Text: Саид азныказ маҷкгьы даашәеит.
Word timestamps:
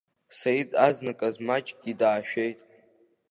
Саид 0.37 0.69
азныказ 0.87 1.35
маҷкгьы 1.47 1.93
даашәеит. 1.99 2.59